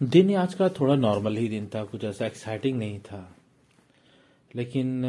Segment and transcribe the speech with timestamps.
[0.00, 3.36] दिन आज का थोड़ा नॉर्मल ही दिन था, कुछ ऐसा एक्साइटिंग नहीं था।
[4.56, 5.04] लेकिन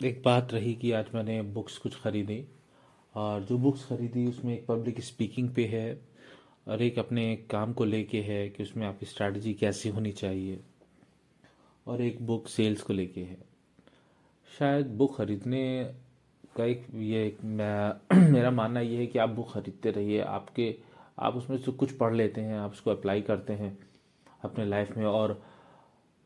[0.00, 2.44] एक बात रही कि आज मैंने बुक्स कुछ ख़रीदी
[3.14, 6.00] और जो बुक्स ख़रीदी, उसमें एक पब्लिक स्पीकिंग पे है
[6.68, 10.60] और एक अपने काम को लेके है कि उसमें आपकी स्ट्रैटेजी कैसी होनी चाहिए
[11.86, 13.38] और एक बुक सेल्स को लेके है।
[14.58, 15.64] शायद बुक ख़रीदने
[16.56, 17.44] का एक, ये एक
[18.14, 20.74] मेरा मानना ये है कि आप बुक ख़रीदते रहिए, आपके,
[21.18, 23.76] आप उसमें से कुछ पढ़ लेते हैं, आप उसको अप्लाई करते हैं।
[24.44, 25.40] अपने लाइफ में और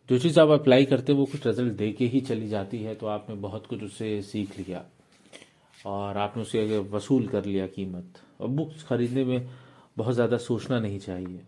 [0.09, 2.95] जो चीज़ आप अप्लाई करते हैं, वो कुछ रिज़ल्ट दे के ही चली जाती है
[2.95, 4.85] तो आपने बहुत कुछ उससे सीख लिया।
[5.79, 9.49] और आपने उसे वसूल कर लिया कीमत, और बुक्स खरीदने में
[9.97, 11.41] बहुत ज़्यादा सोचना नहीं चाहिए।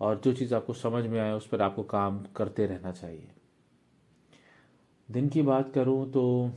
[0.00, 3.28] और जो चीज़ आपको समझ में आए, उस पर आपको काम करते रहना चाहिए।
[5.08, 6.50] दिन की बात करूँ तो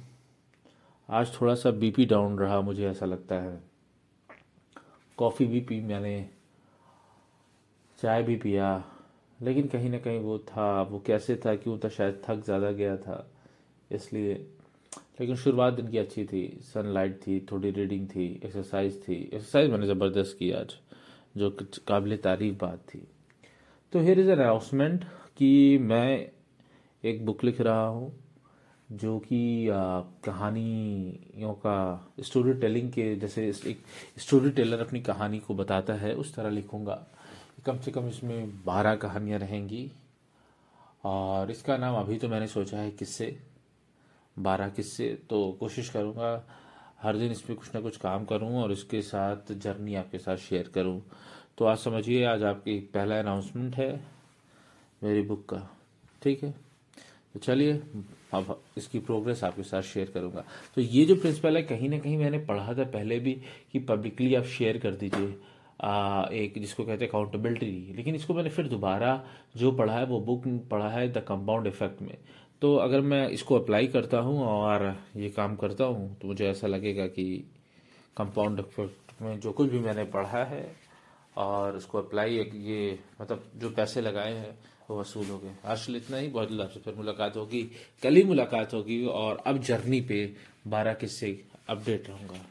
[1.09, 3.59] आज थोड़ा सा बीपी डाउन रहा, मुझे ऐसा लगता है।
[5.17, 6.29] कॉफ़ी भी पी मैंने
[8.01, 8.83] चाय भी पिया,
[9.39, 12.95] लेकिन कहीं ना कहीं वो था, वो कैसे था, क्यों था, शायद थक ज़्यादा गया
[12.97, 13.27] था,
[13.91, 14.33] इसलिए।
[15.19, 19.87] लेकिन शुरुआत दिन की अच्छी थी सनलाइट थी, थोड़ी रीडिंग थी एक्सरसाइज थी। एक्सरसाइज मैंने
[19.87, 20.73] ज़बरदस्त की आज,
[21.37, 21.49] जो
[21.87, 23.07] काबिल तारीफ़ बात थी।
[23.93, 25.03] तो हेयर इज़ अनाउंसमेंट
[25.37, 26.27] कि मैं
[27.03, 28.11] एक बुक लिख रहा हूँ,
[28.89, 29.67] जो कि
[30.25, 33.83] कहानियों का स्टोरी टेलिंग के, जैसे एक
[34.17, 37.05] स्टोरी टेलर अपनी कहानी को बताता है, उस तरह लिखूँगा।
[37.65, 39.91] कम से कम इसमें बारह कहानियाँ रहेंगी।
[41.03, 43.37] और इसका नाम अभी तो मैंने सोचा है किससे?
[44.39, 45.07] बारह किस्से?
[45.29, 46.43] तो कोशिश करूँगा
[47.01, 50.37] हर दिन इस पर कुछ ना कुछ काम करूँ और इसके साथ जर्नी आपके साथ
[50.37, 51.01] शेयर करूँ।
[51.57, 54.03] तो आज समझिए, आज आपकी पहला अनाउंसमेंट है
[55.03, 55.69] मेरी बुक का।
[56.21, 56.51] ठीक है?
[57.33, 57.73] तो चलिए,
[58.33, 60.43] अब इसकी प्रोग्रेस आपके साथ शेयर करूँगा।
[60.75, 63.33] तो ये जो प्रिंसिपल है, कहीं ना कहीं मैंने पढ़ा था पहले भी
[63.71, 65.35] कि पब्लिकली आप शेयर कर दीजिए।
[65.81, 69.23] एक जिसको कहते हैं अकाउंटेबिलिटी लेकिन इसको मैंने फिर दोबारा
[69.57, 72.17] जो पढ़ा है, वो बुक पढ़ा है द कंपाउंड इफ़ेक्ट में।
[72.61, 74.83] तो अगर मैं इसको अप्लाई करता हूँ और
[75.17, 77.25] ये काम करता हूँ तो मुझे ऐसा लगेगा कि
[78.17, 80.63] कंपाउंड इफ़ेक्ट में जो कुछ भी मैंने पढ़ा है
[81.37, 84.57] और उसको अप्लाई ये मतलब जो पैसे लगाए हैं,
[84.89, 87.63] वो वसूल हो गए। आज इतना ही। बहुत आपसे फिर मुलाकात होगी।
[88.03, 90.25] कल ही मुलाकात होगी और अब जर्नी पे
[90.67, 92.45] बारह किस्से अपडेट रहूँगा।